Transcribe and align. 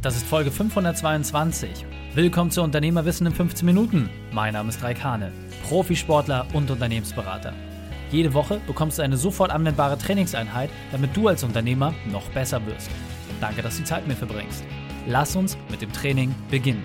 Das 0.00 0.14
ist 0.14 0.26
Folge 0.26 0.52
522. 0.52 1.84
Willkommen 2.14 2.52
zu 2.52 2.62
Unternehmerwissen 2.62 3.26
in 3.26 3.34
15 3.34 3.66
Minuten. 3.66 4.08
Mein 4.30 4.52
Name 4.52 4.68
ist 4.68 4.80
Raik 4.80 5.02
Hane, 5.02 5.32
Profisportler 5.64 6.46
und 6.52 6.70
Unternehmensberater. 6.70 7.52
Jede 8.12 8.32
Woche 8.32 8.60
bekommst 8.64 8.98
du 8.98 9.02
eine 9.02 9.16
sofort 9.16 9.50
anwendbare 9.50 9.98
Trainingseinheit, 9.98 10.70
damit 10.92 11.16
du 11.16 11.26
als 11.26 11.42
Unternehmer 11.42 11.94
noch 12.12 12.28
besser 12.30 12.64
wirst. 12.64 12.88
Danke, 13.40 13.60
dass 13.60 13.74
du 13.74 13.82
die 13.82 13.88
Zeit 13.88 14.06
mit 14.06 14.20
mir 14.20 14.26
verbringst. 14.26 14.62
Lass 15.08 15.34
uns 15.34 15.58
mit 15.68 15.82
dem 15.82 15.92
Training 15.92 16.32
beginnen. 16.48 16.84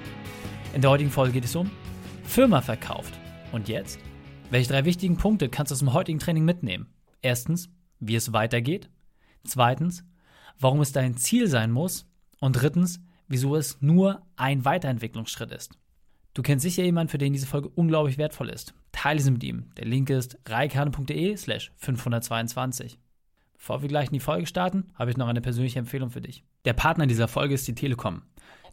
In 0.74 0.82
der 0.82 0.90
heutigen 0.90 1.12
Folge 1.12 1.34
geht 1.34 1.46
es 1.46 1.56
um 1.56 1.70
Firma 2.24 2.62
verkauft. 2.62 3.14
Und 3.52 3.70
jetzt? 3.70 4.00
Welche 4.50 4.70
drei 4.70 4.86
wichtigen 4.86 5.18
Punkte 5.18 5.50
kannst 5.50 5.70
du 5.70 5.76
aus 5.76 5.80
dem 5.80 5.94
heutigen 5.94 6.18
Training 6.18 6.46
mitnehmen? 6.46 6.88
Erstens, 7.22 7.70
wie 8.00 8.16
es 8.16 8.34
weitergeht. 8.34 8.90
Zweitens, 9.44 10.04
warum 10.60 10.82
es 10.82 10.94
dein 10.94 11.16
Ziel 11.16 11.48
sein 11.48 11.70
muss. 11.70 12.08
Und 12.44 12.62
drittens, 12.62 13.00
wieso 13.30 13.56
es 13.56 13.82
nur 13.82 14.22
ein 14.36 14.66
Weiterentwicklungsschritt 14.66 15.54
ist. 15.54 15.80
Du 16.34 16.42
kennst 16.42 16.64
sicher 16.64 16.84
jemanden, 16.84 17.10
für 17.10 17.18
den 17.18 17.32
diese 17.32 17.48
Folge 17.48 17.70
unglaublich 17.70 18.18
wertvoll 18.18 18.50
ist. 18.50 18.74
Teile 18.92 19.22
sie 19.22 19.32
mit 19.32 19.46
ihm. 19.46 19.72
Der 19.78 19.86
Link 19.86 20.10
ist 20.10 20.38
reikane.de 20.46 21.38
slash 21.38 21.72
522. 21.78 23.00
Bevor 23.54 23.82
wir 23.82 23.88
gleich 23.88 24.08
in 24.08 24.16
die 24.16 24.20
Folge 24.20 24.46
starten, 24.46 24.92
habe 24.96 25.10
ich 25.10 25.16
noch 25.16 25.30
eine 25.30 25.40
persönliche 25.40 25.80
Empfehlung 25.80 26.10
für 26.10 26.20
dich. 26.20 26.44
Der 26.66 26.74
Partner 26.74 27.08
dieser 27.08 27.30
Folge 27.30 27.54
ist 27.54 27.66
die 27.66 27.76
Telekom. 27.76 28.24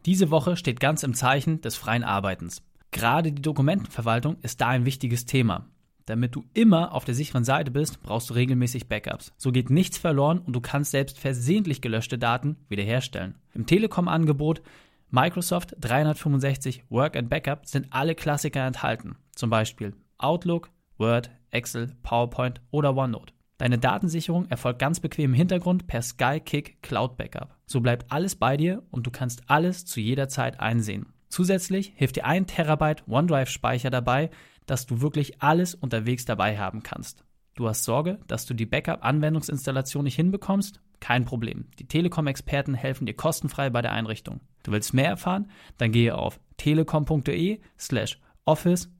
Diese 0.04 0.32
Woche 0.32 0.56
steht 0.56 0.80
ganz 0.80 1.04
im 1.04 1.14
Zeichen 1.14 1.60
des 1.60 1.76
freien 1.76 2.02
Arbeitens. 2.02 2.64
Gerade 2.90 3.30
die 3.30 3.40
Dokumentenverwaltung 3.40 4.38
ist 4.42 4.60
da 4.60 4.66
ein 4.70 4.84
wichtiges 4.84 5.26
Thema. 5.26 5.70
Damit 6.10 6.34
du 6.34 6.44
immer 6.54 6.92
auf 6.92 7.04
der 7.04 7.14
sicheren 7.14 7.44
Seite 7.44 7.70
bist, 7.70 8.02
brauchst 8.02 8.30
du 8.30 8.34
regelmäßig 8.34 8.88
Backups. 8.88 9.32
So 9.36 9.52
geht 9.52 9.70
nichts 9.70 9.96
verloren 9.96 10.40
und 10.40 10.54
du 10.54 10.60
kannst 10.60 10.90
selbst 10.90 11.20
versehentlich 11.20 11.82
gelöschte 11.82 12.18
Daten 12.18 12.56
wiederherstellen. 12.68 13.36
Im 13.60 13.66
Telekom-Angebot 13.66 14.62
Microsoft 15.10 15.76
365 15.80 16.84
Work 16.88 17.14
and 17.14 17.28
Backup 17.28 17.66
sind 17.66 17.88
alle 17.90 18.14
Klassiker 18.14 18.66
enthalten. 18.66 19.16
Zum 19.34 19.50
Beispiel 19.50 19.92
Outlook, 20.16 20.70
Word, 20.96 21.30
Excel, 21.50 21.94
PowerPoint 22.02 22.62
oder 22.70 22.96
OneNote. 22.96 23.34
Deine 23.58 23.76
Datensicherung 23.76 24.46
erfolgt 24.46 24.78
ganz 24.78 24.98
bequem 24.98 25.32
im 25.32 25.34
Hintergrund 25.34 25.86
per 25.86 26.00
SkyKick 26.00 26.82
Cloud 26.82 27.18
Backup. 27.18 27.54
So 27.66 27.82
bleibt 27.82 28.10
alles 28.10 28.34
bei 28.34 28.56
dir 28.56 28.82
und 28.90 29.06
du 29.06 29.10
kannst 29.10 29.42
alles 29.50 29.84
zu 29.84 30.00
jeder 30.00 30.30
Zeit 30.30 30.58
einsehen. 30.58 31.12
Zusätzlich 31.28 31.92
hilft 31.96 32.16
dir 32.16 32.24
ein 32.24 32.46
Terabyte 32.46 33.06
OneDrive-Speicher 33.06 33.90
dabei, 33.90 34.30
dass 34.64 34.86
du 34.86 35.02
wirklich 35.02 35.42
alles 35.42 35.74
unterwegs 35.74 36.24
dabei 36.24 36.56
haben 36.56 36.82
kannst. 36.82 37.24
Du 37.56 37.68
hast 37.68 37.84
Sorge, 37.84 38.20
dass 38.26 38.46
du 38.46 38.54
die 38.54 38.64
Backup-Anwendungsinstallation 38.64 40.04
nicht 40.04 40.16
hinbekommst? 40.16 40.80
Kein 41.00 41.24
Problem. 41.24 41.66
Die 41.78 41.86
Telekom-Experten 41.86 42.74
helfen 42.74 43.06
dir 43.06 43.14
kostenfrei 43.14 43.70
bei 43.70 43.82
der 43.82 43.92
Einrichtung. 43.92 44.40
Du 44.62 44.72
willst 44.72 44.94
mehr 44.94 45.08
erfahren? 45.08 45.50
Dann 45.78 45.92
gehe 45.92 46.14
auf 46.14 46.40
telekom.de 46.58 47.60
slash 47.78 48.18
office 48.44 48.90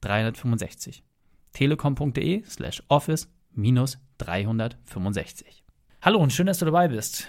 365. 0.00 1.04
telekom.de 1.52 2.44
slash 2.44 2.82
office 2.88 3.28
365. 3.54 5.64
Hallo 6.02 6.18
und 6.18 6.32
schön, 6.32 6.46
dass 6.46 6.58
du 6.58 6.64
dabei 6.64 6.88
bist. 6.88 7.28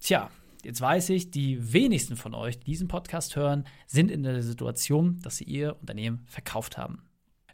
Tja, 0.00 0.30
Jetzt 0.66 0.80
weiß 0.80 1.10
ich, 1.10 1.30
die 1.30 1.72
wenigsten 1.72 2.16
von 2.16 2.34
euch, 2.34 2.58
die 2.58 2.64
diesen 2.64 2.88
Podcast 2.88 3.36
hören, 3.36 3.68
sind 3.86 4.10
in 4.10 4.24
der 4.24 4.42
Situation, 4.42 5.20
dass 5.22 5.36
sie 5.36 5.44
ihr 5.44 5.76
Unternehmen 5.80 6.24
verkauft 6.26 6.76
haben. 6.76 7.04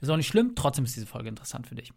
Ist 0.01 0.09
auch 0.09 0.17
nicht 0.17 0.29
schlimm, 0.29 0.55
trotzdem 0.55 0.87
ist 0.87 0.97
diese 0.97 1.05
Folge 1.05 1.29
interessant 1.29 1.67
für 1.67 1.75
dich. 1.75 1.93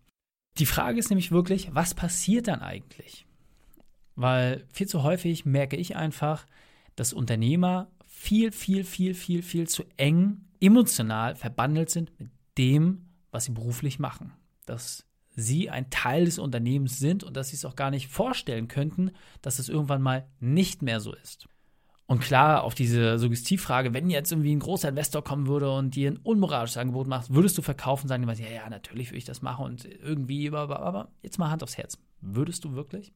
Die 0.58 0.66
Frage 0.66 1.00
ist 1.00 1.10
nämlich 1.10 1.32
wirklich, 1.32 1.74
was 1.74 1.94
passiert 1.94 2.50
dann 2.50 2.60
eigentlich? 2.60 3.25
Weil 4.16 4.66
viel 4.72 4.88
zu 4.88 5.04
häufig 5.04 5.46
merke 5.46 5.76
ich 5.76 5.96
einfach, 5.96 6.46
dass 6.96 7.14
Unternehmer 7.14 7.90
viel, 8.06 8.52
viel, 8.52 8.84
viel, 8.84 9.14
viel, 9.14 9.44
viel 9.44 9.68
zu 9.68 9.84
eng 9.98 10.46
emotional 10.62 11.36
verbandelt 11.36 11.90
sind 11.90 12.18
mit 12.20 12.30
dem, 12.58 13.10
was 13.32 13.46
sie 13.46 13.52
beruflich 13.52 14.00
machen. 14.00 14.32
Dass 14.66 15.06
sie 15.36 15.70
ein 15.70 15.90
Teil 15.90 16.26
des 16.26 16.40
Unternehmens 16.40 16.98
sind 16.98 17.24
und 17.24 17.36
dass 17.36 17.50
sie 17.50 17.58
es 17.58 17.66
auch 17.66 17.76
gar 17.76 17.92
nicht 17.92 18.08
vorstellen 18.08 18.68
könnten, 18.70 19.12
dass 19.42 19.60
es 19.60 19.68
irgendwann 19.68 20.02
mal 20.02 20.26
nicht 20.40 20.82
mehr 20.82 21.02
so 21.02 21.14
ist. 21.14 21.48
Und 22.08 22.22
klar, 22.22 22.64
auf 22.64 22.76
diese 22.76 23.18
Suggestivfrage, 23.18 23.94
wenn 23.94 24.12
jetzt 24.12 24.32
irgendwie 24.32 24.56
ein 24.56 24.60
großer 24.60 24.90
Investor 24.90 25.24
kommen 25.24 25.48
würde 25.48 25.72
und 25.72 25.96
dir 25.96 26.12
ein 26.12 26.18
unmoralisches 26.18 26.78
Angebot 26.78 27.08
macht, 27.08 27.34
würdest 27.34 27.58
du 27.58 27.64
verkaufen, 27.64 28.08
sagen 28.08 28.28
die 28.28 28.44
ja, 28.44 28.50
ja, 28.50 28.70
natürlich 28.70 29.10
würde 29.10 29.18
ich 29.18 29.26
das 29.26 29.42
machen 29.42 29.66
und 29.66 29.86
irgendwie, 29.86 30.50
aber, 30.52 30.80
aber 30.82 31.10
jetzt 31.24 31.40
mal 31.40 31.50
Hand 31.50 31.64
aufs 31.64 31.78
Herz. 31.78 31.98
Würdest 32.22 32.64
du 32.64 32.74
wirklich? 32.74 33.12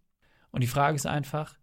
Und 0.52 0.62
die 0.62 0.68
Frage 0.68 0.96
ist 0.96 1.06
einfach, 1.06 1.58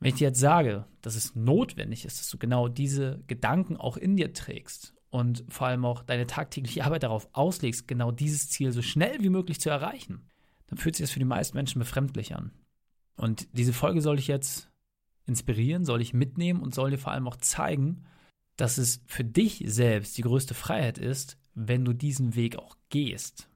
wenn 0.00 0.10
ich 0.10 0.16
dir 0.16 0.28
jetzt 0.28 0.40
sage, 0.40 0.86
dass 1.00 1.14
es 1.16 1.34
notwendig 1.34 2.04
ist, 2.04 2.20
dass 2.20 2.28
du 2.28 2.38
genau 2.38 2.68
diese 2.68 3.22
Gedanken 3.26 3.76
auch 3.76 3.96
in 3.96 4.16
dir 4.16 4.32
trägst 4.32 4.94
und 5.10 5.44
vor 5.48 5.68
allem 5.68 5.84
auch 5.84 6.02
deine 6.02 6.26
tagtägliche 6.26 6.84
Arbeit 6.84 7.04
darauf 7.04 7.28
auslegst, 7.32 7.88
genau 7.88 8.10
dieses 8.10 8.50
Ziel 8.50 8.72
so 8.72 8.82
schnell 8.82 9.22
wie 9.22 9.30
möglich 9.30 9.60
zu 9.60 9.70
erreichen, 9.70 10.28
dann 10.66 10.78
fühlt 10.78 10.96
sich 10.96 11.04
das 11.04 11.12
für 11.12 11.20
die 11.20 11.24
meisten 11.24 11.56
Menschen 11.56 11.78
befremdlich 11.78 12.34
an. 12.34 12.50
Und 13.16 13.48
diese 13.56 13.72
Folge 13.72 14.00
soll 14.00 14.18
ich 14.18 14.26
jetzt 14.26 14.70
inspirieren, 15.26 15.84
soll 15.84 16.02
ich 16.02 16.12
mitnehmen 16.12 16.60
und 16.60 16.74
soll 16.74 16.90
dir 16.90 16.98
vor 16.98 17.12
allem 17.12 17.28
auch 17.28 17.36
zeigen, 17.36 18.04
dass 18.56 18.78
es 18.78 19.02
für 19.06 19.24
dich 19.24 19.62
selbst 19.66 20.18
die 20.18 20.22
größte 20.22 20.54
Freiheit 20.54 20.98
ist, 20.98 21.38
wenn 21.54 21.84
du 21.84 21.92
diesen 21.92 22.34
Weg 22.34 22.56
auch 22.56 22.76
gehst. 22.88 23.48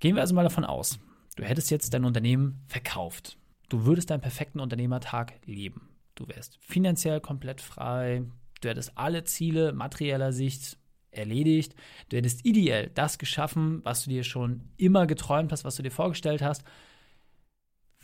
Gehen 0.00 0.14
wir 0.14 0.22
also 0.22 0.34
mal 0.34 0.42
davon 0.42 0.64
aus, 0.64 0.98
du 1.36 1.44
hättest 1.44 1.70
jetzt 1.70 1.94
dein 1.94 2.04
Unternehmen 2.04 2.62
verkauft. 2.66 3.38
Du 3.72 3.86
würdest 3.86 4.10
deinen 4.10 4.20
perfekten 4.20 4.60
Unternehmertag 4.60 5.40
leben. 5.46 5.88
Du 6.14 6.28
wärst 6.28 6.58
finanziell 6.60 7.22
komplett 7.22 7.62
frei, 7.62 8.22
du 8.60 8.68
hättest 8.68 8.98
alle 8.98 9.24
Ziele 9.24 9.72
materieller 9.72 10.30
Sicht 10.34 10.76
erledigt. 11.10 11.74
Du 12.10 12.18
hättest 12.18 12.44
ideell 12.44 12.90
das 12.92 13.16
geschaffen, 13.16 13.80
was 13.82 14.04
du 14.04 14.10
dir 14.10 14.24
schon 14.24 14.60
immer 14.76 15.06
geträumt 15.06 15.52
hast, 15.52 15.64
was 15.64 15.76
du 15.76 15.82
dir 15.82 15.90
vorgestellt 15.90 16.42
hast. 16.42 16.64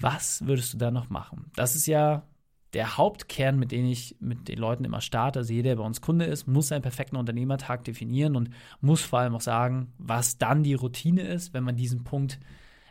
Was 0.00 0.46
würdest 0.46 0.72
du 0.72 0.78
da 0.78 0.90
noch 0.90 1.10
machen? 1.10 1.52
Das 1.54 1.76
ist 1.76 1.86
ja 1.86 2.26
der 2.72 2.96
Hauptkern, 2.96 3.58
mit 3.58 3.70
dem 3.70 3.84
ich 3.84 4.16
mit 4.20 4.48
den 4.48 4.58
Leuten 4.58 4.86
immer 4.86 5.02
starte. 5.02 5.40
Also 5.40 5.52
jeder, 5.52 5.68
der 5.68 5.76
bei 5.76 5.84
uns 5.84 6.00
Kunde 6.00 6.24
ist, 6.24 6.46
muss 6.46 6.68
seinen 6.68 6.80
perfekten 6.80 7.16
Unternehmertag 7.16 7.84
definieren 7.84 8.36
und 8.36 8.48
muss 8.80 9.02
vor 9.02 9.18
allem 9.18 9.34
auch 9.34 9.42
sagen, 9.42 9.92
was 9.98 10.38
dann 10.38 10.62
die 10.62 10.72
Routine 10.72 11.28
ist, 11.28 11.52
wenn 11.52 11.64
man 11.64 11.76
diesen 11.76 12.04
Punkt 12.04 12.40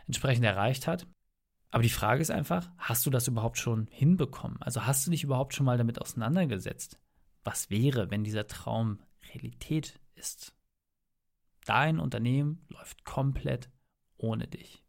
entsprechend 0.06 0.44
erreicht 0.44 0.86
hat. 0.86 1.08
Aber 1.70 1.82
die 1.82 1.90
Frage 1.90 2.22
ist 2.22 2.30
einfach, 2.30 2.70
hast 2.78 3.04
du 3.04 3.10
das 3.10 3.28
überhaupt 3.28 3.58
schon 3.58 3.86
hinbekommen? 3.90 4.60
Also 4.62 4.86
hast 4.86 5.06
du 5.06 5.10
dich 5.10 5.24
überhaupt 5.24 5.54
schon 5.54 5.66
mal 5.66 5.76
damit 5.76 6.00
auseinandergesetzt? 6.00 6.98
Was 7.44 7.70
wäre, 7.70 8.10
wenn 8.10 8.24
dieser 8.24 8.46
Traum 8.46 9.00
Realität 9.34 10.00
ist. 10.14 10.54
Dein 11.64 11.98
Unternehmen 11.98 12.64
läuft 12.68 13.04
komplett 13.04 13.70
ohne 14.16 14.46
dich. 14.48 14.82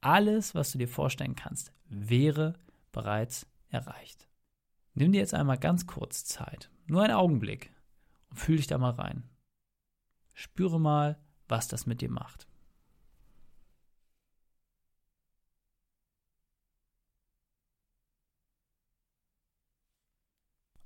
Alles, 0.00 0.54
was 0.54 0.72
du 0.72 0.78
dir 0.78 0.88
vorstellen 0.88 1.34
kannst, 1.34 1.72
wäre 1.86 2.54
bereits 2.92 3.46
erreicht. 3.68 4.28
Nimm 4.94 5.12
dir 5.12 5.18
jetzt 5.18 5.34
einmal 5.34 5.58
ganz 5.58 5.86
kurz 5.86 6.24
Zeit, 6.24 6.70
nur 6.86 7.02
einen 7.02 7.14
Augenblick 7.14 7.72
und 8.30 8.36
fühl 8.36 8.56
dich 8.56 8.66
da 8.66 8.78
mal 8.78 8.92
rein. 8.92 9.28
Spüre 10.32 10.80
mal, 10.80 11.18
was 11.48 11.68
das 11.68 11.86
mit 11.86 12.00
dir 12.00 12.10
macht. 12.10 12.46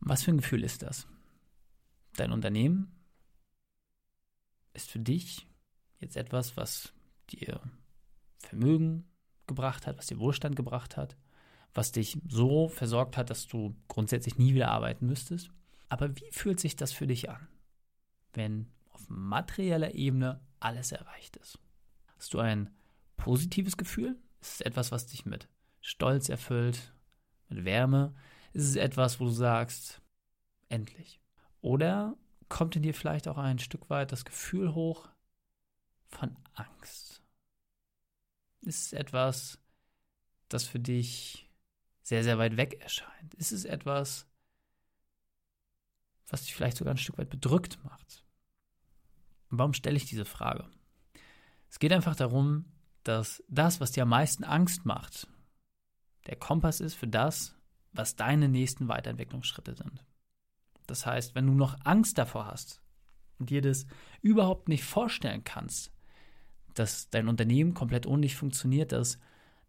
Was 0.09 0.23
für 0.23 0.31
ein 0.31 0.39
Gefühl 0.39 0.65
ist 0.65 0.81
das? 0.81 1.07
Dein 2.17 2.33
Unternehmen 2.33 2.91
ist 4.73 4.91
für 4.91 4.99
dich 4.99 5.47
jetzt 5.99 6.17
etwas, 6.17 6.57
was 6.57 6.95
dir 7.29 7.61
Vermögen 8.39 9.07
gebracht 9.47 9.87
hat, 9.87 9.99
was 9.99 10.07
dir 10.07 10.19
Wohlstand 10.19 10.57
gebracht 10.57 10.97
hat, 10.97 11.19
was 11.75 11.93
dich 11.93 12.19
so 12.27 12.69
versorgt 12.69 13.19
hat, 13.19 13.29
dass 13.29 13.49
du 13.49 13.77
grundsätzlich 13.89 14.39
nie 14.39 14.55
wieder 14.55 14.71
arbeiten 14.71 15.07
müsstest. 15.07 15.51
Aber 15.91 16.17
wie 16.17 16.31
fühlt 16.31 16.59
sich 16.59 16.75
das 16.75 16.91
für 16.91 17.07
dich 17.07 17.29
an, 17.29 17.47
wenn 18.33 18.73
auf 18.89 19.11
materieller 19.11 19.95
Ebene 19.95 20.41
alles 20.59 20.91
erreicht 20.91 21.37
ist? 21.37 21.59
Hast 22.17 22.33
du 22.33 22.39
ein 22.39 22.71
positives 23.19 23.77
Gefühl? 23.77 24.17
Ist 24.41 24.55
es 24.55 24.61
etwas, 24.63 24.91
was 24.91 25.05
dich 25.05 25.27
mit 25.27 25.51
Stolz 25.83 26.31
erfüllt, 26.31 26.95
mit 27.51 27.67
Wärme? 27.67 28.15
Ist 28.59 28.71
es 28.71 28.75
etwas, 28.75 29.21
wo 29.21 29.27
du 29.27 29.31
sagst, 29.31 30.03
endlich? 30.69 31.21
Oder 31.61 32.17
kommt 32.49 32.75
in 32.75 32.83
dir 32.83 32.93
vielleicht 32.93 33.29
auch 33.29 33.39
ein 33.39 33.61
Stück 33.61 33.89
weit 33.89 34.11
das 34.11 34.25
Gefühl 34.25 34.75
hoch 34.75 35.09
von 36.09 36.37
Angst. 36.55 37.23
Ist 38.63 38.87
es 38.87 38.93
etwas, 38.95 39.61
das 40.49 40.65
für 40.65 40.81
dich 40.81 41.49
sehr, 42.03 42.25
sehr 42.25 42.39
weit 42.39 42.57
weg 42.57 42.81
erscheint? 42.81 43.33
Ist 43.35 43.53
es 43.53 43.65
etwas, 43.65 44.27
was 46.27 46.43
dich 46.43 46.53
vielleicht 46.53 46.79
sogar 46.79 46.95
ein 46.95 46.99
Stück 46.99 47.19
weit 47.19 47.31
bedrückt 47.31 47.79
macht? 47.85 48.25
Und 49.51 49.59
warum 49.59 49.73
stelle 49.73 49.97
ich 49.97 50.07
diese 50.07 50.25
Frage? 50.25 50.69
Es 51.71 51.79
geht 51.79 51.93
einfach 51.93 52.17
darum, 52.17 52.65
dass 53.05 53.41
das, 53.47 53.79
was 53.79 53.93
dir 53.93 54.03
am 54.03 54.09
meisten 54.09 54.43
Angst 54.43 54.85
macht, 54.85 55.29
der 56.27 56.35
Kompass 56.35 56.81
ist 56.81 56.97
für 56.97 57.07
das, 57.07 57.55
was 57.93 58.17
deine 58.17 58.49
nächsten 58.49 58.89
Weiterentwicklungsschritte 58.89 59.75
sind. 59.75 60.05
Das 60.87 61.07
heißt, 61.07 61.35
wenn 61.35 61.47
du 61.47 61.53
noch 61.53 61.77
Angst 61.85 62.19
davor 62.19 62.47
hast 62.47 62.83
und 63.39 63.51
dir 63.51 63.63
das 63.63 63.87
überhaupt 64.23 64.69
nicht 64.69 64.85
vorstellen 64.85 65.45
kannst, 65.45 65.93
dass 66.75 67.11
dein 67.11 67.29
Unternehmen 67.29 67.75
komplett 67.75 68.07
ohne 68.07 68.23
dich 68.23 68.37
funktioniert, 68.37 68.93
dass 68.93 69.19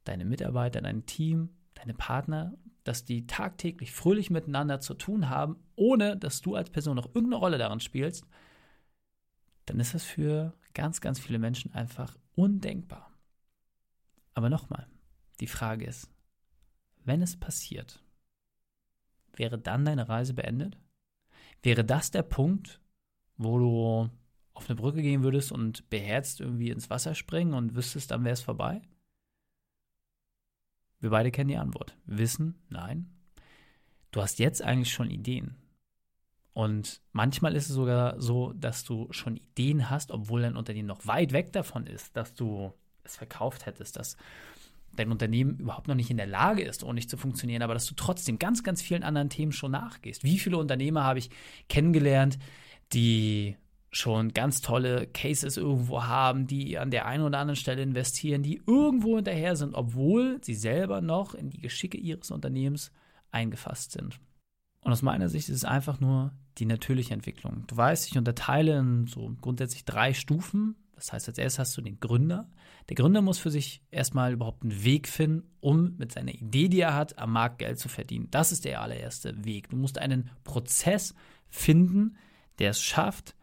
deine 0.04 0.26
Mitarbeiter, 0.26 0.82
dein 0.82 1.06
Team, 1.06 1.50
deine 1.74 1.94
Partner, 1.94 2.54
dass 2.84 3.06
die 3.06 3.28
tagtäglich 3.28 3.92
fröhlich 3.92 4.30
miteinander 4.30 4.80
zu 4.80 4.94
tun 4.94 5.30
haben, 5.30 5.58
ohne 5.76 6.18
dass 6.18 6.42
du 6.42 6.56
als 6.56 6.70
Person 6.70 6.96
noch 6.96 7.08
irgendeine 7.08 7.36
Rolle 7.36 7.58
daran 7.58 7.80
spielst, 7.80 8.26
dann 9.66 9.80
ist 9.80 9.94
das 9.94 10.04
für 10.04 10.54
ganz, 10.74 11.02
ganz 11.02 11.20
viele 11.20 11.40
Menschen 11.40 11.74
einfach 11.74 12.18
undenkbar. 12.36 13.12
Aber 14.34 14.50
nochmal, 14.50 14.88
die 15.40 15.48
Frage 15.48 15.86
ist, 15.86 16.10
wenn 17.04 17.22
es 17.22 17.38
passiert, 17.38 18.04
wäre 19.36 19.58
dann 19.58 19.86
deine 19.86 20.10
Reise 20.10 20.34
beendet? 20.34 20.78
Wäre 21.62 21.84
das 21.84 22.12
der 22.12 22.24
Punkt, 22.24 22.80
wo 23.38 23.58
du 23.58 24.10
auf 24.54 24.70
eine 24.70 24.76
Brücke 24.76 25.02
gehen 25.02 25.24
würdest 25.24 25.52
und 25.52 25.90
beherzt 25.90 26.42
irgendwie 26.42 26.70
ins 26.70 26.90
Wasser 26.90 27.16
springen 27.16 27.54
und 27.54 27.76
wüsstest, 27.76 28.12
dann 28.12 28.24
wäre 28.24 28.34
es 28.34 28.42
vorbei? 28.42 28.82
Wir 31.00 31.10
beide 31.10 31.32
kennen 31.32 31.48
die 31.48 31.58
Antwort. 31.58 31.98
Wissen, 32.06 32.62
nein. 32.70 33.10
Du 34.12 34.22
hast 34.22 34.40
jetzt 34.40 34.62
eigentlich 34.62 34.92
schon 34.92 35.10
Ideen. 35.10 35.56
Und 36.54 37.02
manchmal 37.14 37.56
ist 37.56 37.70
es 37.70 37.76
sogar 37.76 38.20
so, 38.20 38.52
dass 38.54 38.84
du 38.84 39.08
schon 39.12 39.38
Ideen 39.38 39.90
hast, 39.90 40.12
obwohl 40.12 40.42
dein 40.42 40.58
Unternehmen 40.58 40.88
noch 40.88 41.06
weit 41.08 41.32
weg 41.32 41.54
davon 41.54 41.88
ist, 41.88 42.18
dass 42.18 42.34
du 42.34 42.74
es 43.04 43.16
verkauft 43.16 43.66
hättest, 43.66 43.96
dass 43.96 44.18
dein 45.00 45.12
Unternehmen 45.12 45.58
überhaupt 45.58 45.88
noch 45.88 45.96
nicht 45.96 46.12
in 46.12 46.18
der 46.18 46.28
Lage 46.28 46.62
ist, 46.62 46.84
ohne 46.84 46.96
nicht 46.96 47.10
zu 47.10 47.18
funktionieren, 47.18 47.62
aber 47.62 47.74
dass 47.74 47.86
du 47.86 47.96
trotzdem 47.96 48.38
ganz, 48.40 48.64
ganz 48.64 48.82
vielen 48.82 49.04
anderen 49.04 49.30
Themen 49.30 49.52
schon 49.52 49.72
nachgehst. 49.72 50.24
Wie 50.24 50.40
viele 50.40 50.58
Unternehmer 50.58 51.04
habe 51.04 51.20
ich 51.20 51.30
kennengelernt, 51.68 52.38
die 52.94 53.56
schon 53.92 54.34
ganz 54.34 54.62
tolle 54.62 55.08
Cases 55.08 55.58
irgendwo 55.58 56.04
haben, 56.04 56.46
die 56.46 56.78
an 56.78 56.92
der 56.92 57.08
einen 57.08 57.24
oder 57.24 57.40
anderen 57.40 57.56
Stelle 57.56 57.82
investieren, 57.82 58.44
die 58.44 58.62
irgendwo 58.68 59.16
hinterher 59.16 59.56
sind, 59.56 59.74
obwohl 59.74 60.40
sie 60.44 60.54
selber 60.54 61.02
noch 61.02 61.34
in 61.34 61.50
die 61.50 61.62
Geschicke 61.62 61.98
ihres 61.98 62.30
Unternehmens 62.30 62.92
eingefasst 63.32 63.92
sind. 63.92 64.20
Und 64.82 64.92
aus 64.92 65.02
meiner 65.02 65.30
Sicht 65.30 65.50
ist 65.50 65.56
es 65.56 65.66
einfach 65.66 66.00
nur 66.00 66.34
die 66.58 66.66
natürliche 66.66 67.14
Entwicklung. 67.14 67.64
Du 67.68 67.76
weißt, 67.76 68.08
ich 68.10 68.18
unterteile 68.18 68.78
in 68.78 69.08
so 69.08 69.36
grundsätzlich 69.42 69.86
drei 69.86 70.14
Stufen. 70.14 70.76
Das 71.00 71.14
heißt, 71.14 71.30
als 71.30 71.38
erstes 71.38 71.60
hast 71.60 71.78
du 71.78 71.82
den 71.82 72.00
Gründer. 72.00 72.50
Der 72.90 72.96
Gründer 72.96 73.22
muss 73.22 73.38
für 73.40 73.50
sich 73.50 73.82
erstmal 73.90 74.34
überhaupt 74.34 74.64
einen 74.64 74.84
Weg 74.84 75.08
finden, 75.08 75.50
um 75.62 75.96
mit 75.98 76.12
seiner 76.12 76.34
Idee, 76.34 76.68
die 76.68 76.82
er 76.82 76.94
hat, 76.94 77.18
am 77.18 77.32
Markt 77.32 77.60
Geld 77.60 77.80
zu 77.80 77.88
verdienen. 77.88 78.28
Das 78.32 78.52
ist 78.52 78.66
der 78.66 78.82
allererste 78.82 79.46
Weg. 79.46 79.70
Du 79.70 79.78
musst 79.78 79.98
einen 79.98 80.30
Prozess 80.44 81.16
finden, 81.48 82.18
der 82.60 82.72
es 82.72 82.82
schafft, 82.82 83.36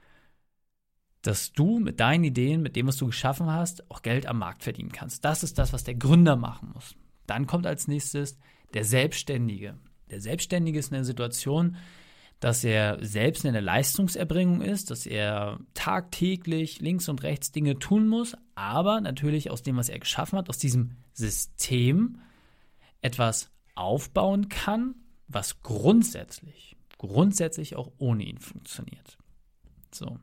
dass 1.22 1.52
du 1.52 1.78
mit 1.78 1.98
deinen 1.98 2.24
Ideen, 2.24 2.60
mit 2.62 2.76
dem, 2.76 2.86
was 2.86 2.98
du 2.98 3.06
geschaffen 3.06 3.50
hast, 3.50 3.90
auch 3.90 4.02
Geld 4.02 4.26
am 4.26 4.38
Markt 4.38 4.62
verdienen 4.62 4.92
kannst. 4.92 5.24
Das 5.24 5.42
ist 5.42 5.58
das, 5.58 5.72
was 5.72 5.82
der 5.82 5.94
Gründer 5.94 6.36
machen 6.36 6.70
muss. 6.74 6.94
Dann 7.26 7.46
kommt 7.46 7.66
als 7.66 7.88
nächstes 7.88 8.36
der 8.74 8.84
Selbstständige. 8.84 9.78
Der 10.10 10.20
Selbstständige 10.20 10.78
ist 10.78 10.88
in 10.88 10.94
der 10.96 11.04
Situation, 11.04 11.76
dass 12.40 12.64
er 12.64 12.98
selbst 13.04 13.44
in 13.44 13.54
der 13.54 13.62
Leistungserbringung 13.62 14.60
ist, 14.60 14.90
dass 14.90 15.06
er 15.06 15.58
tagtäglich 15.74 16.80
links 16.80 17.08
und 17.08 17.22
rechts 17.22 17.50
Dinge 17.50 17.78
tun 17.78 18.08
muss, 18.08 18.36
aber 18.54 19.00
natürlich 19.00 19.50
aus 19.50 19.62
dem, 19.62 19.76
was 19.76 19.88
er 19.88 19.98
geschaffen 19.98 20.38
hat, 20.38 20.48
aus 20.48 20.58
diesem 20.58 20.92
System 21.12 22.20
etwas 23.00 23.50
aufbauen 23.74 24.48
kann, 24.48 24.96
was 25.28 25.60
grundsätzlich, 25.62 26.76
grundsätzlich 26.98 27.76
auch 27.76 27.92
ohne 27.98 28.24
ihn 28.24 28.38
funktioniert. 28.38 29.16
So. 29.92 30.18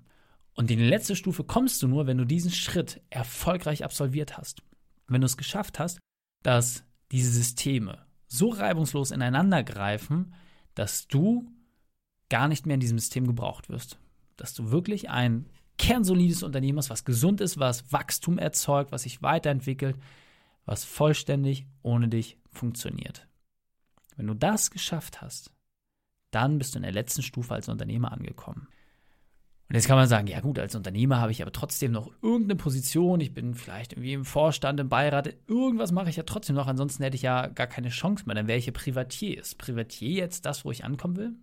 Und 0.56 0.70
in 0.70 0.78
die 0.78 0.86
letzte 0.86 1.16
Stufe 1.16 1.44
kommst 1.44 1.82
du 1.82 1.88
nur, 1.88 2.06
wenn 2.06 2.18
du 2.18 2.26
diesen 2.26 2.52
Schritt 2.52 3.02
erfolgreich 3.10 3.84
absolviert 3.84 4.38
hast. 4.38 4.62
Wenn 5.08 5.22
du 5.22 5.26
es 5.26 5.38
geschafft 5.38 5.80
hast, 5.80 6.00
dass 6.44 6.84
diese 7.12 7.32
Systeme 7.32 8.06
so 8.28 8.50
reibungslos 8.50 9.12
ineinander 9.12 9.64
greifen, 9.64 10.34
dass 10.76 11.08
du 11.08 11.52
gar 12.34 12.48
nicht 12.48 12.66
mehr 12.66 12.74
in 12.74 12.80
diesem 12.80 12.98
System 12.98 13.28
gebraucht 13.28 13.70
wirst. 13.70 14.00
Dass 14.38 14.56
du 14.56 14.72
wirklich 14.72 15.12
ein 15.12 15.46
kernsolides 15.78 16.42
Unternehmen 16.42 16.80
hast, 16.80 16.90
was 16.90 17.06
gesund 17.06 17.42
ist, 17.42 17.60
was 17.60 17.94
Wachstum 17.94 18.40
erzeugt, 18.40 18.92
was 18.92 19.04
sich 19.04 19.22
weiterentwickelt, 19.22 19.96
was 20.66 20.84
vollständig 20.84 21.68
ohne 21.84 22.08
dich 22.08 22.40
funktioniert. 22.52 23.28
Wenn 24.16 24.26
du 24.26 24.34
das 24.34 24.72
geschafft 24.72 25.22
hast, 25.22 25.52
dann 26.32 26.58
bist 26.58 26.74
du 26.74 26.80
in 26.80 26.84
der 26.84 26.92
letzten 26.92 27.22
Stufe 27.22 27.54
als 27.54 27.70
Unternehmer 27.70 28.12
angekommen. 28.12 28.68
Und 29.70 29.76
jetzt 29.76 29.88
kann 29.88 29.98
man 29.98 30.08
sagen, 30.08 30.26
ja 30.26 30.40
gut, 30.40 30.58
als 30.58 30.74
Unternehmer 30.74 31.22
habe 31.22 31.32
ich 31.32 31.44
aber 31.44 31.52
trotzdem 31.52 31.92
noch 31.92 32.10
irgendeine 32.24 32.56
Position, 32.56 33.20
ich 33.20 33.36
bin 33.36 33.54
vielleicht 33.54 33.94
irgendwie 33.94 34.14
im 34.14 34.26
Vorstand, 34.26 34.80
im 34.80 34.90
Beirat, 34.90 35.36
irgendwas 35.48 35.92
mache 35.92 36.10
ich 36.10 36.16
ja 36.16 36.24
trotzdem 36.24 36.56
noch, 36.56 36.66
ansonsten 36.66 37.04
hätte 37.04 37.16
ich 37.16 37.22
ja 37.22 37.46
gar 37.46 37.68
keine 37.68 37.90
Chance 37.90 38.24
mehr, 38.26 38.34
dann 38.34 38.48
wäre 38.48 38.58
ich 38.58 38.66
ja 38.66 38.72
Privatier. 38.72 39.40
Ist 39.40 39.60
Privatier 39.60 40.14
jetzt 40.14 40.48
das, 40.48 40.66
wo 40.66 40.72
ich 40.72 40.84
ankommen 40.84 41.16
will? 41.16 41.36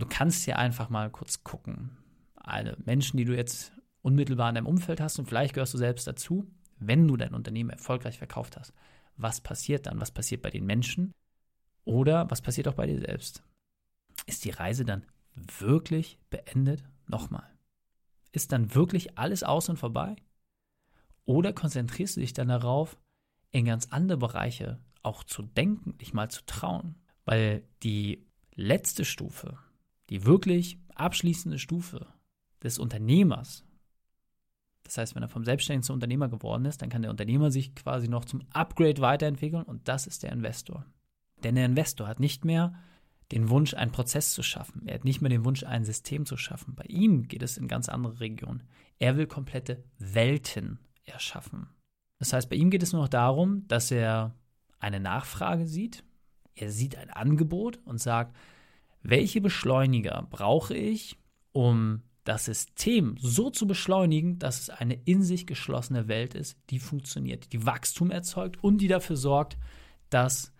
Du 0.00 0.06
kannst 0.08 0.46
ja 0.46 0.56
einfach 0.56 0.90
mal 0.90 1.10
kurz 1.10 1.44
gucken. 1.44 1.96
Alle 2.34 2.76
Menschen, 2.84 3.16
die 3.16 3.24
du 3.24 3.36
jetzt 3.36 3.72
unmittelbar 4.02 4.48
in 4.48 4.56
deinem 4.56 4.66
Umfeld 4.66 5.00
hast 5.00 5.18
und 5.18 5.26
vielleicht 5.26 5.54
gehörst 5.54 5.74
du 5.74 5.78
selbst 5.78 6.06
dazu, 6.06 6.50
wenn 6.78 7.06
du 7.06 7.16
dein 7.16 7.34
Unternehmen 7.34 7.70
erfolgreich 7.70 8.18
verkauft 8.18 8.56
hast, 8.56 8.72
was 9.16 9.40
passiert 9.40 9.86
dann? 9.86 10.00
Was 10.00 10.10
passiert 10.10 10.42
bei 10.42 10.50
den 10.50 10.64
Menschen? 10.64 11.12
Oder 11.84 12.30
was 12.30 12.40
passiert 12.40 12.68
auch 12.68 12.74
bei 12.74 12.86
dir 12.86 12.98
selbst? 12.98 13.42
Ist 14.26 14.44
die 14.44 14.50
Reise 14.50 14.84
dann 14.84 15.04
wirklich 15.58 16.18
beendet? 16.30 16.82
Nochmal 17.06 17.50
ist 18.32 18.52
dann 18.52 18.74
wirklich 18.74 19.18
alles 19.18 19.42
aus 19.42 19.68
und 19.68 19.78
vorbei? 19.78 20.16
Oder 21.24 21.52
konzentrierst 21.52 22.16
du 22.16 22.20
dich 22.20 22.32
dann 22.32 22.48
darauf, 22.48 22.98
in 23.50 23.64
ganz 23.64 23.88
andere 23.90 24.18
Bereiche 24.18 24.80
auch 25.02 25.24
zu 25.24 25.42
denken, 25.42 25.98
dich 25.98 26.12
mal 26.12 26.30
zu 26.30 26.44
trauen? 26.46 26.96
Weil 27.24 27.64
die 27.82 28.26
letzte 28.54 29.04
Stufe, 29.04 29.58
die 30.10 30.24
wirklich 30.26 30.78
abschließende 30.94 31.58
Stufe 31.58 32.06
des 32.62 32.78
Unternehmers, 32.78 33.64
das 34.82 34.98
heißt, 34.98 35.14
wenn 35.14 35.22
er 35.22 35.28
vom 35.28 35.44
Selbstständigen 35.44 35.84
zum 35.84 35.94
Unternehmer 35.94 36.28
geworden 36.28 36.64
ist, 36.64 36.82
dann 36.82 36.88
kann 36.88 37.02
der 37.02 37.12
Unternehmer 37.12 37.50
sich 37.50 37.74
quasi 37.74 38.08
noch 38.08 38.24
zum 38.24 38.42
Upgrade 38.52 39.00
weiterentwickeln 39.00 39.62
und 39.62 39.86
das 39.86 40.06
ist 40.06 40.24
der 40.24 40.32
Investor. 40.32 40.84
Denn 41.44 41.54
der 41.54 41.66
Investor 41.66 42.08
hat 42.08 42.20
nicht 42.20 42.44
mehr 42.44 42.74
den 43.30 43.48
Wunsch, 43.48 43.74
einen 43.74 43.92
Prozess 43.92 44.32
zu 44.32 44.42
schaffen. 44.42 44.82
Er 44.86 44.94
hat 44.94 45.04
nicht 45.04 45.20
mehr 45.20 45.30
den 45.30 45.44
Wunsch, 45.44 45.62
ein 45.62 45.84
System 45.84 46.26
zu 46.26 46.36
schaffen. 46.36 46.74
Bei 46.74 46.84
ihm 46.88 47.28
geht 47.28 47.42
es 47.42 47.56
in 47.56 47.68
ganz 47.68 47.88
andere 47.88 48.18
Regionen. 48.18 48.64
Er 48.98 49.16
will 49.16 49.28
komplette 49.28 49.84
Welten 49.98 50.80
erschaffen. 51.04 51.68
Das 52.18 52.32
heißt, 52.32 52.50
bei 52.50 52.56
ihm 52.56 52.70
geht 52.70 52.82
es 52.82 52.92
nur 52.92 53.02
noch 53.02 53.08
darum, 53.08 53.66
dass 53.68 53.90
er 53.90 54.34
eine 54.78 55.00
Nachfrage 55.00 55.66
sieht, 55.66 56.04
er 56.54 56.70
sieht 56.70 56.96
ein 56.96 57.10
Angebot 57.10 57.78
und 57.84 58.00
sagt, 58.00 58.36
welche 59.02 59.40
Beschleuniger 59.40 60.26
brauche 60.30 60.74
ich, 60.74 61.18
um 61.52 62.02
das 62.24 62.44
System 62.44 63.16
so 63.18 63.50
zu 63.50 63.66
beschleunigen, 63.66 64.38
dass 64.38 64.60
es 64.60 64.70
eine 64.70 64.94
in 64.94 65.22
sich 65.22 65.46
geschlossene 65.46 66.06
Welt 66.06 66.34
ist, 66.34 66.58
die 66.70 66.78
funktioniert, 66.78 67.52
die 67.52 67.64
Wachstum 67.64 68.10
erzeugt 68.10 68.62
und 68.62 68.78
die 68.78 68.88
dafür 68.88 69.16
sorgt, 69.16 69.56
dass 70.10 70.52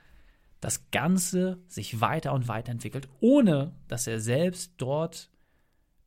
das 0.61 0.91
Ganze 0.91 1.63
sich 1.69 2.01
weiter 2.01 2.33
und 2.33 2.49
weiter 2.49 2.73
entwickelt, 2.73 3.09
ohne 3.21 3.75
dass 3.89 4.07
er 4.07 4.21
selbst 4.21 4.75
dort 4.79 5.31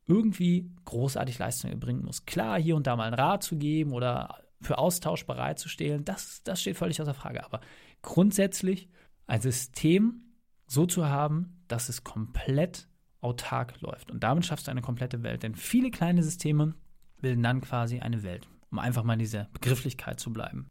irgendwie 0.06 0.70
großartig 0.84 1.38
Leistung 1.38 1.70
erbringen 1.70 2.04
muss. 2.04 2.26
Klar, 2.26 2.60
hier 2.60 2.76
und 2.76 2.86
da 2.86 2.96
mal 2.96 3.06
einen 3.06 3.14
Rat 3.14 3.42
zu 3.42 3.56
geben 3.56 3.92
oder 3.92 4.44
für 4.60 4.78
Austausch 4.78 5.24
bereitzustellen, 5.26 6.04
das, 6.04 6.42
das 6.44 6.60
steht 6.60 6.76
völlig 6.76 7.00
außer 7.00 7.14
Frage. 7.14 7.44
Aber 7.44 7.60
grundsätzlich 8.02 8.88
ein 9.26 9.40
System 9.40 10.24
so 10.66 10.86
zu 10.86 11.06
haben, 11.06 11.62
dass 11.68 11.88
es 11.88 12.04
komplett 12.04 12.88
autark 13.20 13.80
läuft. 13.80 14.10
Und 14.10 14.22
damit 14.22 14.44
schaffst 14.44 14.66
du 14.66 14.70
eine 14.70 14.82
komplette 14.82 15.22
Welt. 15.22 15.42
Denn 15.42 15.54
viele 15.54 15.90
kleine 15.90 16.22
Systeme 16.22 16.74
bilden 17.20 17.42
dann 17.42 17.60
quasi 17.60 18.00
eine 18.00 18.22
Welt, 18.22 18.48
um 18.70 18.78
einfach 18.78 19.02
mal 19.02 19.14
in 19.14 19.18
dieser 19.18 19.48
Begrifflichkeit 19.52 20.20
zu 20.20 20.32
bleiben. 20.32 20.68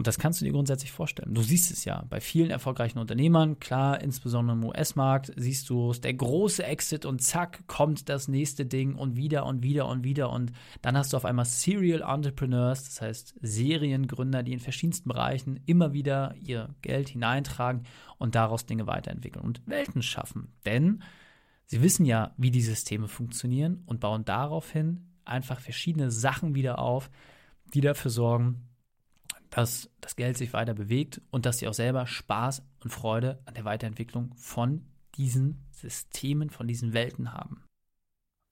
Und 0.00 0.06
das 0.06 0.18
kannst 0.18 0.40
du 0.40 0.46
dir 0.46 0.52
grundsätzlich 0.52 0.92
vorstellen. 0.92 1.34
Du 1.34 1.42
siehst 1.42 1.70
es 1.70 1.84
ja 1.84 2.06
bei 2.08 2.22
vielen 2.22 2.50
erfolgreichen 2.50 2.98
Unternehmern, 2.98 3.58
klar, 3.58 4.00
insbesondere 4.00 4.56
im 4.56 4.64
US-Markt, 4.64 5.30
siehst 5.36 5.68
du 5.68 5.90
es, 5.90 6.00
der 6.00 6.14
große 6.14 6.64
Exit 6.64 7.04
und 7.04 7.20
zack, 7.20 7.66
kommt 7.66 8.08
das 8.08 8.26
nächste 8.26 8.64
Ding 8.64 8.94
und 8.94 9.16
wieder 9.16 9.44
und 9.44 9.62
wieder 9.62 9.86
und 9.88 10.02
wieder. 10.02 10.30
Und 10.30 10.52
dann 10.80 10.96
hast 10.96 11.12
du 11.12 11.18
auf 11.18 11.26
einmal 11.26 11.44
Serial 11.44 12.00
Entrepreneurs, 12.00 12.84
das 12.84 13.02
heißt 13.02 13.34
Seriengründer, 13.42 14.42
die 14.42 14.54
in 14.54 14.58
verschiedensten 14.58 15.10
Bereichen 15.10 15.60
immer 15.66 15.92
wieder 15.92 16.34
ihr 16.40 16.74
Geld 16.80 17.10
hineintragen 17.10 17.82
und 18.16 18.34
daraus 18.34 18.64
Dinge 18.64 18.86
weiterentwickeln 18.86 19.44
und 19.44 19.60
Welten 19.66 20.00
schaffen. 20.00 20.54
Denn 20.64 21.02
sie 21.66 21.82
wissen 21.82 22.06
ja, 22.06 22.32
wie 22.38 22.50
die 22.50 22.62
Systeme 22.62 23.06
funktionieren 23.06 23.82
und 23.84 24.00
bauen 24.00 24.24
daraufhin 24.24 25.10
einfach 25.26 25.60
verschiedene 25.60 26.10
Sachen 26.10 26.54
wieder 26.54 26.78
auf, 26.78 27.10
die 27.74 27.82
dafür 27.82 28.10
sorgen, 28.10 28.69
dass 29.50 29.90
das 30.00 30.16
Geld 30.16 30.38
sich 30.38 30.52
weiter 30.52 30.74
bewegt 30.74 31.20
und 31.30 31.44
dass 31.44 31.58
sie 31.58 31.68
auch 31.68 31.74
selber 31.74 32.06
Spaß 32.06 32.62
und 32.82 32.90
Freude 32.90 33.42
an 33.44 33.54
der 33.54 33.64
Weiterentwicklung 33.64 34.32
von 34.36 34.86
diesen 35.16 35.66
Systemen, 35.72 36.50
von 36.50 36.68
diesen 36.68 36.92
Welten 36.92 37.32
haben. 37.32 37.64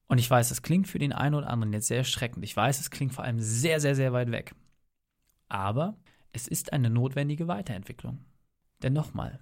Und 0.09 0.19
ich 0.19 0.28
weiß, 0.28 0.49
das 0.49 0.62
klingt 0.62 0.88
für 0.88 0.99
den 0.99 1.12
einen 1.12 1.35
oder 1.35 1.50
anderen 1.50 1.73
jetzt 1.73 1.87
sehr 1.87 1.99
erschreckend. 1.99 2.45
Ich 2.45 2.57
weiß, 2.57 2.81
es 2.81 2.90
klingt 2.90 3.14
vor 3.14 3.25
allem 3.25 3.40
sehr, 3.40 3.78
sehr, 3.81 3.95
sehr 3.95 4.12
weit 4.12 4.31
weg. 4.33 4.55
Aber 5.49 5.97
es 6.33 6.49
ist 6.49 6.73
eine 6.73 6.90
notwendige 6.90 7.47
Weiterentwicklung. 7.47 8.25
Denn 8.83 8.93
nochmal, 8.93 9.38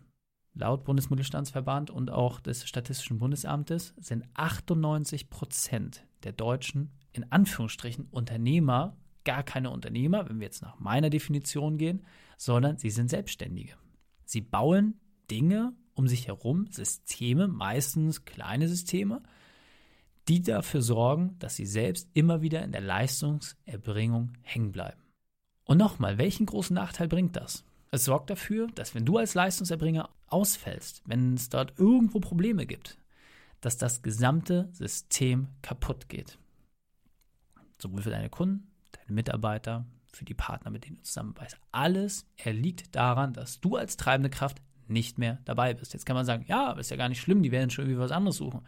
laut 0.55 0.85
Bundesmittelstandsverband 0.85 1.91
und 1.91 2.11
auch 2.11 2.41
des 2.41 2.67
Statistischen 2.69 3.19
Bundesamtes 3.19 3.95
sind 3.99 4.25
98 4.35 5.31
Prozent 5.31 6.05
der 6.25 6.33
Deutschen 6.33 6.91
in 7.13 7.31
Anführungsstrichen 7.31 8.07
Unternehmer 8.11 8.97
gar 9.27 9.43
keine 9.43 9.71
Unternehmer, 9.71 10.27
wenn 10.29 10.41
wir 10.41 10.47
jetzt 10.47 10.63
nach 10.63 10.81
meiner 10.81 11.11
Definition 11.11 11.77
gehen, 11.77 12.07
sondern 12.39 12.79
sie 12.79 12.89
sind 12.89 13.11
Selbstständige. 13.11 13.75
Sie 14.25 14.41
bauen 14.41 14.99
Dinge 15.31 15.75
um 15.93 16.09
sich 16.09 16.29
herum, 16.29 16.67
Systeme, 16.71 17.49
meistens 17.49 18.25
kleine 18.25 18.69
Systeme, 18.69 19.23
die 20.29 20.43
dafür 20.43 20.83
sorgen, 20.83 21.37
dass 21.39 21.57
sie 21.57 21.67
selbst 21.67 22.09
immer 22.15 22.43
wieder 22.43 22.63
in 22.63 22.73
der 22.73 22.81
Leistungserbringung 22.81 24.33
hängen 24.43 24.73
bleiben. 24.73 25.01
Und 25.65 25.79
nochmal, 25.79 26.19
welchen 26.19 26.47
großen 26.47 26.75
Nachteil 26.75 27.09
bringt 27.09 27.37
das? 27.37 27.65
Es 27.91 28.05
sorgt 28.05 28.31
dafür, 28.31 28.69
dass 28.75 28.95
wenn 28.95 29.05
du 29.05 29.19
als 29.19 29.35
Leistungserbringer 29.35 30.09
ausfällst, 30.27 31.03
wenn 31.07 31.35
es 31.35 31.49
dort 31.49 31.79
irgendwo 31.79 32.21
Probleme 32.21 32.67
gibt, 32.67 32.99
dass 33.61 33.79
das 33.79 34.03
gesamte 34.03 34.69
System 34.73 35.49
kaputt 35.63 36.09
geht. 36.09 36.39
Sowohl 37.79 38.03
für 38.03 38.11
deine 38.11 38.31
Kunden, 38.31 38.71
deine 39.07 39.15
Mitarbeiter, 39.15 39.87
für 40.17 40.25
die 40.25 40.35
Partner, 40.35 40.71
mit 40.71 40.85
denen 40.85 40.97
du 40.97 41.03
zusammenarbeitest. 41.03 41.59
Alles 41.71 42.27
erliegt 42.37 42.97
daran, 42.97 43.33
dass 43.35 43.61
du 43.61 43.77
als 43.77 43.97
treibende 43.97 44.31
Kraft 44.31 44.63
nicht 44.89 45.19
mehr 45.19 45.39
dabei 45.45 45.75
bist. 45.75 45.93
Jetzt 45.93 46.07
kann 46.07 46.17
man 46.17 46.25
sagen, 46.25 46.45
ja, 46.49 46.73
ist 46.73 46.91
ja 46.91 46.97
gar 46.97 47.09
nicht 47.09 47.21
schlimm, 47.21 47.43
die 47.43 47.53
werden 47.53 47.71
schon 47.71 47.85
irgendwie 47.85 48.01
was 48.01 48.13
anderes 48.13 48.37
suchen. 48.37 48.63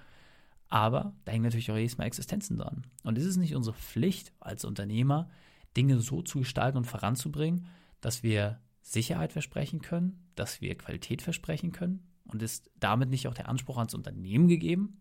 Aber 0.68 1.14
da 1.24 1.32
hängen 1.32 1.44
natürlich 1.44 1.70
auch 1.70 1.76
jedes 1.76 1.96
Mal 1.96 2.04
Existenzen 2.04 2.58
dran. 2.58 2.86
Und 3.02 3.16
ist 3.16 3.24
es 3.24 3.36
nicht 3.36 3.54
unsere 3.54 3.76
Pflicht 3.76 4.32
als 4.40 4.64
Unternehmer, 4.64 5.30
Dinge 5.76 5.98
so 6.00 6.22
zu 6.22 6.40
gestalten 6.40 6.78
und 6.78 6.84
voranzubringen, 6.84 7.66
dass 8.00 8.22
wir 8.22 8.60
Sicherheit 8.82 9.32
versprechen 9.32 9.80
können, 9.80 10.28
dass 10.34 10.60
wir 10.60 10.76
Qualität 10.76 11.22
versprechen 11.22 11.72
können? 11.72 12.04
Und 12.26 12.42
ist 12.42 12.70
damit 12.78 13.08
nicht 13.08 13.26
auch 13.26 13.34
der 13.34 13.48
Anspruch 13.48 13.78
ans 13.78 13.94
Unternehmen 13.94 14.48
gegeben? 14.48 15.00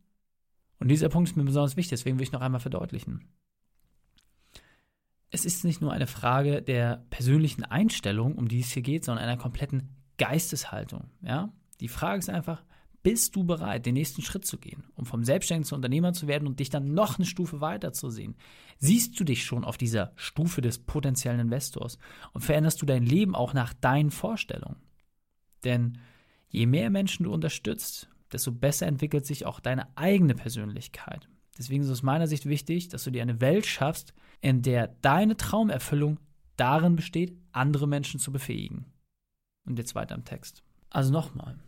Und 0.79 0.87
dieser 0.87 1.09
Punkt 1.09 1.29
ist 1.29 1.35
mir 1.35 1.43
besonders 1.43 1.75
wichtig, 1.75 1.89
deswegen 1.89 2.17
will 2.17 2.23
ich 2.23 2.31
noch 2.31 2.41
einmal 2.41 2.61
verdeutlichen. 2.61 3.27
Es 5.29 5.45
ist 5.45 5.65
nicht 5.65 5.81
nur 5.81 5.91
eine 5.91 6.07
Frage 6.07 6.61
der 6.61 7.05
persönlichen 7.09 7.63
Einstellung, 7.63 8.35
um 8.35 8.47
die 8.47 8.61
es 8.61 8.71
hier 8.71 8.81
geht, 8.81 9.03
sondern 9.03 9.25
einer 9.25 9.37
kompletten 9.37 9.89
Geisteshaltung. 10.17 11.09
Ja? 11.21 11.53
Die 11.79 11.89
Frage 11.89 12.19
ist 12.19 12.29
einfach, 12.29 12.63
bist 13.03 13.35
du 13.35 13.43
bereit, 13.43 13.85
den 13.85 13.93
nächsten 13.93 14.21
Schritt 14.21 14.45
zu 14.45 14.57
gehen, 14.57 14.83
um 14.95 15.05
vom 15.05 15.23
Selbstständigen 15.23 15.65
zu 15.65 15.75
Unternehmer 15.75 16.13
zu 16.13 16.27
werden 16.27 16.47
und 16.47 16.59
dich 16.59 16.69
dann 16.69 16.93
noch 16.93 17.17
eine 17.17 17.25
Stufe 17.25 17.61
weiter 17.61 17.93
zu 17.93 18.09
sehen? 18.09 18.35
Siehst 18.79 19.19
du 19.19 19.23
dich 19.23 19.45
schon 19.45 19.63
auf 19.63 19.77
dieser 19.77 20.11
Stufe 20.15 20.61
des 20.61 20.79
potenziellen 20.79 21.39
Investors 21.39 21.99
und 22.33 22.41
veränderst 22.41 22.81
du 22.81 22.85
dein 22.85 23.05
Leben 23.05 23.35
auch 23.35 23.53
nach 23.53 23.73
deinen 23.73 24.11
Vorstellungen? 24.11 24.81
Denn 25.63 25.99
je 26.49 26.65
mehr 26.65 26.89
Menschen 26.89 27.23
du 27.23 27.33
unterstützt, 27.33 28.09
desto 28.31 28.51
besser 28.51 28.87
entwickelt 28.87 29.25
sich 29.25 29.45
auch 29.45 29.59
deine 29.59 29.87
eigene 29.95 30.35
Persönlichkeit. 30.35 31.29
Deswegen 31.57 31.81
ist 31.81 31.89
es 31.89 31.99
aus 31.99 32.03
meiner 32.03 32.27
Sicht 32.27 32.45
wichtig, 32.45 32.89
dass 32.89 33.03
du 33.03 33.11
dir 33.11 33.21
eine 33.21 33.41
Welt 33.41 33.65
schaffst, 33.65 34.13
in 34.41 34.61
der 34.61 34.87
deine 35.01 35.37
Traumerfüllung 35.37 36.19
darin 36.55 36.95
besteht, 36.95 37.37
andere 37.51 37.87
Menschen 37.87 38.19
zu 38.19 38.31
befähigen. 38.31 38.85
Und 39.65 39.77
jetzt 39.77 39.95
weiter 39.95 40.15
im 40.15 40.25
Text. 40.25 40.63
Also 40.89 41.11
nochmal, 41.11 41.59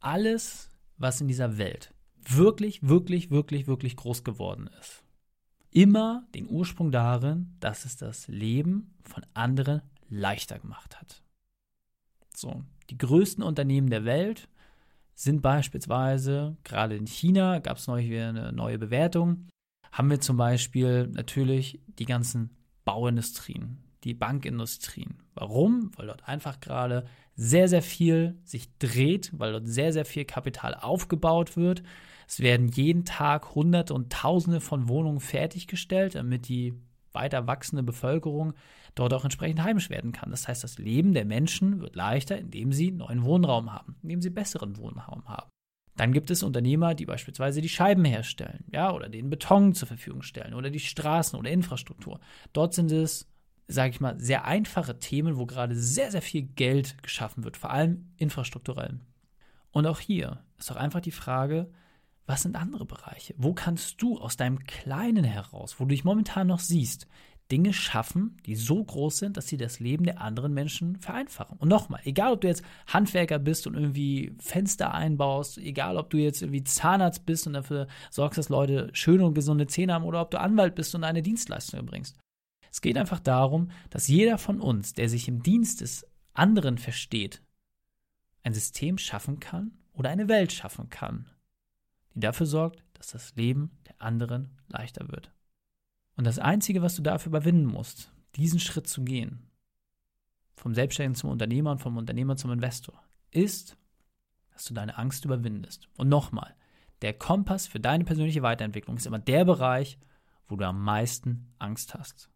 alles 0.00 0.68
was 0.98 1.20
in 1.20 1.28
dieser 1.28 1.56
Welt 1.56 1.94
wirklich, 2.22 2.82
wirklich, 2.82 3.30
wirklich, 3.30 3.66
wirklich 3.66 3.96
groß 3.96 4.24
geworden 4.24 4.68
ist, 4.80 5.02
immer 5.70 6.26
den 6.34 6.48
Ursprung 6.48 6.90
darin, 6.90 7.56
dass 7.60 7.84
es 7.84 7.96
das 7.96 8.28
Leben 8.28 8.94
von 9.02 9.24
anderen 9.34 9.82
leichter 10.08 10.58
gemacht 10.58 11.00
hat. 11.00 11.22
So, 12.34 12.64
die 12.90 12.98
größten 12.98 13.42
Unternehmen 13.42 13.90
der 13.90 14.04
Welt 14.04 14.48
sind 15.22 15.42
beispielsweise, 15.42 16.56
gerade 16.64 16.96
in 16.96 17.06
China 17.06 17.58
gab 17.58 17.76
es 17.76 17.86
neulich 17.86 18.08
wieder 18.08 18.30
eine 18.30 18.52
neue 18.52 18.78
Bewertung, 18.78 19.48
haben 19.92 20.08
wir 20.08 20.20
zum 20.20 20.38
Beispiel 20.38 21.08
natürlich 21.08 21.82
die 21.98 22.06
ganzen 22.06 22.56
Bauindustrien, 22.86 23.84
die 24.04 24.14
Bankindustrien. 24.14 25.18
Warum? 25.34 25.90
Weil 25.96 26.06
dort 26.06 26.26
einfach 26.26 26.60
gerade 26.60 27.04
sehr, 27.34 27.68
sehr 27.68 27.82
viel 27.82 28.38
sich 28.44 28.78
dreht, 28.78 29.30
weil 29.38 29.52
dort 29.52 29.68
sehr, 29.68 29.92
sehr 29.92 30.06
viel 30.06 30.24
Kapital 30.24 30.74
aufgebaut 30.74 31.54
wird. 31.54 31.82
Es 32.26 32.40
werden 32.40 32.68
jeden 32.68 33.04
Tag 33.04 33.54
Hunderte 33.54 33.92
und 33.92 34.10
Tausende 34.10 34.60
von 34.60 34.88
Wohnungen 34.88 35.20
fertiggestellt, 35.20 36.14
damit 36.14 36.48
die 36.48 36.74
weiter 37.12 37.46
wachsende 37.46 37.82
Bevölkerung 37.82 38.54
dort 38.94 39.14
auch 39.14 39.24
entsprechend 39.24 39.62
heimisch 39.62 39.90
werden 39.90 40.12
kann. 40.12 40.30
Das 40.30 40.48
heißt, 40.48 40.64
das 40.64 40.78
Leben 40.78 41.14
der 41.14 41.24
Menschen 41.24 41.80
wird 41.80 41.96
leichter, 41.96 42.38
indem 42.38 42.72
sie 42.72 42.90
neuen 42.90 43.24
Wohnraum 43.24 43.72
haben, 43.72 43.96
indem 44.02 44.20
sie 44.20 44.30
besseren 44.30 44.76
Wohnraum 44.76 45.28
haben. 45.28 45.50
Dann 45.96 46.12
gibt 46.12 46.30
es 46.30 46.42
Unternehmer, 46.42 46.94
die 46.94 47.04
beispielsweise 47.04 47.60
die 47.60 47.68
Scheiben 47.68 48.04
herstellen, 48.04 48.64
ja, 48.72 48.92
oder 48.92 49.08
den 49.08 49.28
Beton 49.28 49.74
zur 49.74 49.88
Verfügung 49.88 50.22
stellen 50.22 50.54
oder 50.54 50.70
die 50.70 50.80
Straßen 50.80 51.38
oder 51.38 51.50
Infrastruktur. 51.50 52.20
Dort 52.52 52.74
sind 52.74 52.90
es 52.90 53.30
sage 53.70 53.90
ich 53.90 54.00
mal, 54.00 54.18
sehr 54.18 54.44
einfache 54.44 54.98
Themen, 54.98 55.38
wo 55.38 55.46
gerade 55.46 55.76
sehr, 55.76 56.10
sehr 56.10 56.22
viel 56.22 56.42
Geld 56.42 57.02
geschaffen 57.02 57.44
wird, 57.44 57.56
vor 57.56 57.70
allem 57.70 58.12
infrastrukturell. 58.16 59.00
Und 59.70 59.86
auch 59.86 60.00
hier 60.00 60.44
ist 60.58 60.70
doch 60.70 60.76
einfach 60.76 61.00
die 61.00 61.12
Frage, 61.12 61.70
was 62.26 62.42
sind 62.42 62.56
andere 62.56 62.84
Bereiche? 62.84 63.34
Wo 63.36 63.54
kannst 63.54 64.00
du 64.02 64.18
aus 64.18 64.36
deinem 64.36 64.60
Kleinen 64.60 65.24
heraus, 65.24 65.76
wo 65.78 65.84
du 65.84 65.90
dich 65.90 66.04
momentan 66.04 66.46
noch 66.46 66.60
siehst, 66.60 67.06
Dinge 67.50 67.72
schaffen, 67.72 68.36
die 68.46 68.54
so 68.54 68.82
groß 68.82 69.18
sind, 69.18 69.36
dass 69.36 69.48
sie 69.48 69.56
das 69.56 69.80
Leben 69.80 70.04
der 70.04 70.20
anderen 70.20 70.54
Menschen 70.54 70.96
vereinfachen. 70.96 71.58
Und 71.58 71.68
nochmal, 71.68 72.00
egal 72.04 72.32
ob 72.32 72.40
du 72.40 72.48
jetzt 72.48 72.64
Handwerker 72.86 73.38
bist 73.38 73.66
und 73.66 73.74
irgendwie 73.74 74.34
Fenster 74.38 74.94
einbaust, 74.94 75.58
egal 75.58 75.96
ob 75.96 76.10
du 76.10 76.18
jetzt 76.18 76.42
irgendwie 76.42 76.64
Zahnarzt 76.64 77.26
bist 77.26 77.46
und 77.46 77.54
dafür 77.54 77.88
sorgst, 78.10 78.38
dass 78.38 78.48
Leute 78.48 78.90
schöne 78.92 79.24
und 79.24 79.34
gesunde 79.34 79.66
Zähne 79.66 79.94
haben, 79.94 80.04
oder 80.04 80.20
ob 80.20 80.30
du 80.30 80.40
Anwalt 80.40 80.74
bist 80.74 80.94
und 80.94 81.04
eine 81.04 81.22
Dienstleistung 81.22 81.80
erbringst. 81.80 82.16
Es 82.70 82.80
geht 82.80 82.96
einfach 82.96 83.20
darum, 83.20 83.70
dass 83.90 84.06
jeder 84.06 84.38
von 84.38 84.60
uns, 84.60 84.92
der 84.94 85.08
sich 85.08 85.26
im 85.26 85.42
Dienst 85.42 85.80
des 85.80 86.06
anderen 86.34 86.78
versteht, 86.78 87.42
ein 88.42 88.54
System 88.54 88.96
schaffen 88.96 89.40
kann 89.40 89.72
oder 89.92 90.10
eine 90.10 90.28
Welt 90.28 90.52
schaffen 90.52 90.88
kann, 90.88 91.28
die 92.14 92.20
dafür 92.20 92.46
sorgt, 92.46 92.84
dass 92.94 93.08
das 93.08 93.34
Leben 93.36 93.70
der 93.86 94.00
anderen 94.00 94.58
leichter 94.68 95.08
wird. 95.08 95.32
Und 96.16 96.26
das 96.26 96.38
Einzige, 96.38 96.82
was 96.82 96.96
du 96.96 97.02
dafür 97.02 97.30
überwinden 97.30 97.66
musst, 97.66 98.12
diesen 98.36 98.60
Schritt 98.60 98.86
zu 98.86 99.02
gehen, 99.02 99.50
vom 100.54 100.74
Selbstständigen 100.74 101.14
zum 101.14 101.30
Unternehmer 101.30 101.72
und 101.72 101.78
vom 101.78 101.96
Unternehmer 101.96 102.36
zum 102.36 102.52
Investor, 102.52 103.02
ist, 103.30 103.78
dass 104.52 104.66
du 104.66 104.74
deine 104.74 104.98
Angst 104.98 105.24
überwindest. 105.24 105.88
Und 105.96 106.08
nochmal, 106.08 106.54
der 107.02 107.14
Kompass 107.14 107.66
für 107.66 107.80
deine 107.80 108.04
persönliche 108.04 108.42
Weiterentwicklung 108.42 108.96
ist 108.96 109.06
immer 109.06 109.18
der 109.18 109.44
Bereich, 109.44 109.98
wo 110.48 110.56
du 110.56 110.66
am 110.66 110.82
meisten 110.82 111.54
Angst 111.58 111.94
hast. 111.94 112.28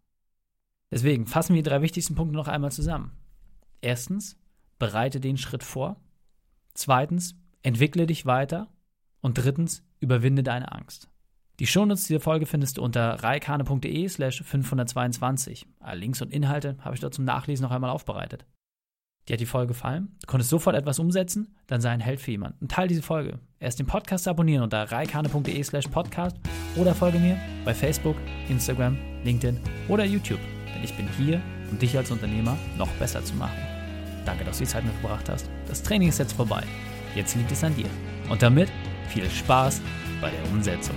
Deswegen 0.90 1.26
fassen 1.26 1.54
wir 1.54 1.62
die 1.62 1.68
drei 1.68 1.82
wichtigsten 1.82 2.14
Punkte 2.14 2.36
noch 2.36 2.48
einmal 2.48 2.72
zusammen. 2.72 3.12
Erstens, 3.80 4.38
bereite 4.78 5.20
den 5.20 5.36
Schritt 5.36 5.62
vor. 5.62 6.00
Zweitens, 6.72 7.36
entwickle 7.62 8.06
dich 8.06 8.26
weiter. 8.26 8.68
Und 9.24 9.38
drittens, 9.38 9.82
überwinde 10.00 10.42
deine 10.42 10.72
Angst. 10.72 11.08
Die 11.58 11.66
Shownotes 11.66 12.06
dieser 12.06 12.20
Folge 12.20 12.46
findest 12.46 12.76
du 12.76 12.82
unter 12.82 13.22
reikane.de 13.22 14.08
slash 14.08 14.42
522. 14.42 15.66
Alle 15.80 16.00
Links 16.00 16.20
und 16.20 16.32
Inhalte 16.32 16.76
habe 16.80 16.94
ich 16.94 17.00
dort 17.00 17.14
zum 17.14 17.24
Nachlesen 17.24 17.64
noch 17.64 17.70
einmal 17.70 17.90
aufbereitet. 17.90 18.44
Dir 19.28 19.34
hat 19.34 19.40
die 19.40 19.46
Folge 19.46 19.68
gefallen? 19.68 20.16
Du 20.20 20.26
konntest 20.26 20.50
sofort 20.50 20.76
etwas 20.76 20.98
umsetzen? 20.98 21.56
Dann 21.66 21.80
sei 21.80 21.90
ein 21.90 22.00
Held 22.00 22.20
für 22.20 22.32
jemanden. 22.32 22.68
Teil 22.68 22.88
diese 22.88 23.02
Folge. 23.02 23.38
Erst 23.60 23.78
den 23.78 23.86
Podcast 23.86 24.28
abonnieren 24.28 24.62
unter 24.62 24.82
reikane.de 24.82 25.62
slash 25.62 25.88
podcast 25.88 26.36
oder 26.76 26.94
folge 26.94 27.18
mir 27.18 27.38
bei 27.64 27.72
Facebook, 27.72 28.16
Instagram, 28.50 28.98
LinkedIn 29.24 29.58
oder 29.88 30.04
YouTube 30.04 30.40
denn 30.74 30.84
ich 30.84 30.94
bin 30.94 31.08
hier, 31.16 31.40
um 31.70 31.78
dich 31.78 31.96
als 31.96 32.10
Unternehmer 32.10 32.56
noch 32.76 32.90
besser 32.92 33.24
zu 33.24 33.34
machen. 33.34 33.58
Danke, 34.24 34.44
dass 34.44 34.58
du 34.58 34.64
die 34.64 34.70
Zeit 34.70 34.84
mitgebracht 34.84 35.28
hast. 35.28 35.48
Das 35.68 35.82
Training 35.82 36.08
ist 36.08 36.18
jetzt 36.18 36.32
vorbei. 36.32 36.62
Jetzt 37.14 37.36
liegt 37.36 37.52
es 37.52 37.62
an 37.62 37.74
dir. 37.76 37.88
Und 38.28 38.42
damit 38.42 38.70
viel 39.08 39.28
Spaß 39.30 39.80
bei 40.20 40.30
der 40.30 40.44
Umsetzung. 40.52 40.96